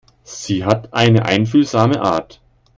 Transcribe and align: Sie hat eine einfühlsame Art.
Sie 0.23 0.65
hat 0.65 0.91
eine 0.95 1.25
einfühlsame 1.25 2.01
Art. 2.01 2.41